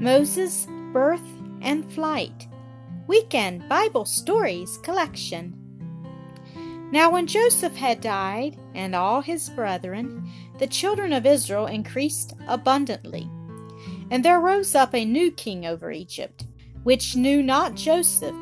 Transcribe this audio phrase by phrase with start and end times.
[0.00, 1.28] Moses' Birth
[1.60, 2.48] and Flight
[3.06, 5.54] Weekend Bible Stories Collection.
[6.90, 10.26] Now, when Joseph had died, and all his brethren,
[10.58, 13.28] the children of Israel increased abundantly.
[14.10, 16.46] And there rose up a new king over Egypt,
[16.82, 18.34] which knew not Joseph.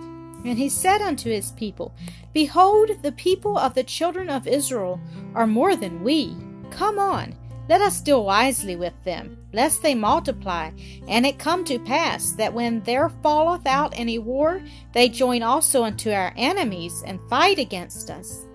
[0.45, 1.93] And he said unto his people,
[2.33, 5.01] Behold, the people of the children of Israel
[5.35, 6.37] are more than we.
[6.71, 7.35] Come on
[7.69, 10.71] let us deal wisely with them, lest they multiply.
[11.07, 15.85] And it come to pass that when there falleth out any war, they join also
[15.85, 18.47] unto our enemies and fight against us.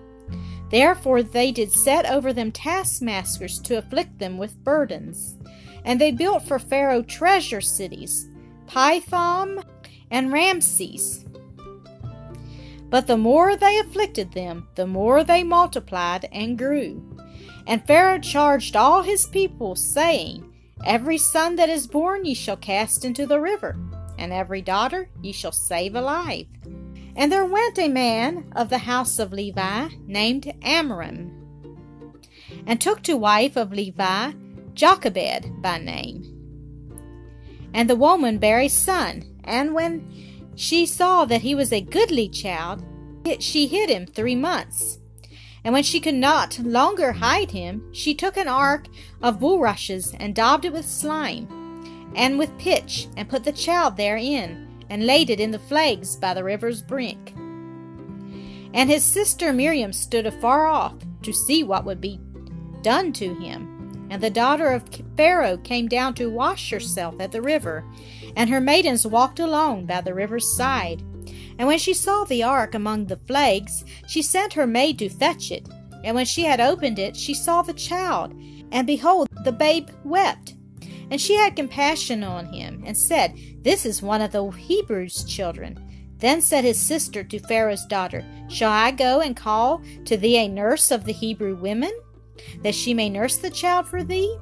[0.70, 5.36] Therefore they did set over them taskmasters to afflict them with burdens.
[5.84, 8.26] And they built for Pharaoh treasure cities,
[8.66, 9.62] Pithom
[10.10, 11.24] and Ramses.
[12.94, 17.02] But the more they afflicted them, the more they multiplied and grew.
[17.66, 20.48] And Pharaoh charged all his people, saying,
[20.84, 23.76] Every son that is born ye shall cast into the river,
[24.16, 26.46] and every daughter ye shall save alive.
[27.16, 31.32] And there went a man of the house of Levi named Amram,
[32.64, 34.34] and took to wife of Levi
[34.74, 36.22] Jochebed by name.
[37.74, 42.28] And the woman bare a son, and when she saw that he was a goodly
[42.28, 42.84] child,
[43.24, 44.98] yet she hid him three months.
[45.64, 48.86] And when she could not longer hide him, she took an ark
[49.22, 51.48] of bulrushes and daubed it with slime
[52.14, 56.32] and with pitch, and put the child therein, and laid it in the flags by
[56.32, 57.32] the river's brink.
[58.72, 62.20] And his sister Miriam stood afar off to see what would be
[62.82, 63.73] done to him.
[64.10, 67.84] And the daughter of Pharaoh came down to wash herself at the river,
[68.36, 71.02] and her maidens walked along by the river's side.
[71.58, 75.50] And when she saw the ark among the flags, she sent her maid to fetch
[75.50, 75.68] it.
[76.02, 78.34] And when she had opened it, she saw the child,
[78.72, 80.54] and behold, the babe wept.
[81.10, 85.78] And she had compassion on him, and said, This is one of the Hebrews' children.
[86.18, 90.48] Then said his sister to Pharaoh's daughter, Shall I go and call to thee a
[90.48, 91.92] nurse of the Hebrew women,
[92.62, 94.38] that she may nurse the child for thee?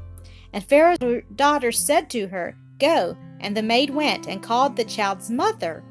[0.52, 3.16] And Pharaoh's daughter said to her, Go.
[3.40, 5.82] And the maid went and called the child's mother.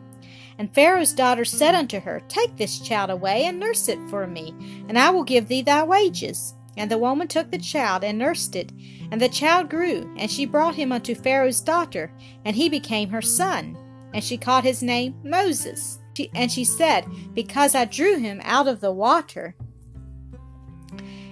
[0.58, 4.54] And Pharaoh's daughter said unto her, Take this child away and nurse it for me,
[4.88, 6.54] and I will give thee thy wages.
[6.78, 8.72] And the woman took the child and nursed it.
[9.12, 12.12] And the child grew, and she brought him unto Pharaoh's daughter,
[12.46, 13.78] and he became her son.
[14.14, 16.00] And she called his name Moses.
[16.16, 19.56] She, and she said, Because I drew him out of the water.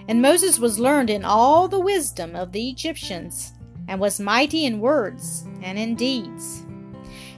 [0.09, 3.53] And Moses was learned in all the wisdom of the Egyptians,
[3.88, 6.66] and was mighty in words and in deeds.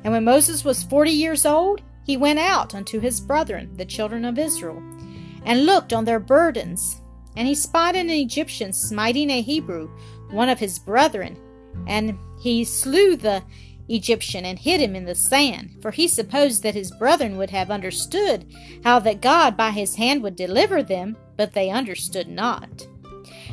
[0.04, 4.24] And when Moses was forty years old, he went out unto his brethren, the children
[4.24, 4.82] of Israel,
[5.46, 7.02] and looked on their burdens.
[7.36, 9.90] And he spied an Egyptian smiting a Hebrew,
[10.30, 11.38] one of his brethren.
[11.88, 13.44] And he slew the
[13.96, 17.72] Egyptian and hid him in the sand, for he supposed that his brethren would have
[17.72, 18.46] understood
[18.84, 22.88] how that God by his hand would deliver them, but they understood not.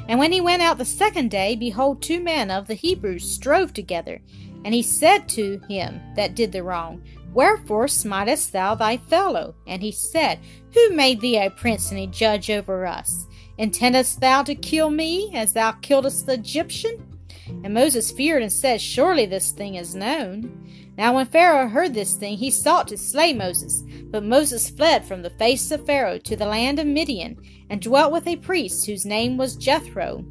[0.08, 3.72] And when he went out the second day, behold, two men of the Hebrews strove
[3.72, 4.20] together.
[4.64, 9.54] And he said to him that did the wrong, Wherefore smitest thou thy fellow?
[9.66, 10.40] And he said,
[10.74, 13.26] Who made thee a prince and a judge over us?
[13.58, 17.07] Intendest thou to kill me, as thou killedst the Egyptian?
[17.46, 20.94] And Moses feared and said, Surely this thing is known.
[20.96, 23.84] Now when Pharaoh heard this thing, he sought to slay Moses.
[24.10, 27.36] But Moses fled from the face of Pharaoh to the land of Midian,
[27.70, 30.24] and dwelt with a priest whose name was Jethro.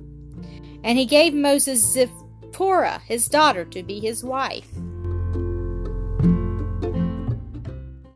[0.84, 4.70] And he gave Moses Zipporah, his daughter, to be his wife.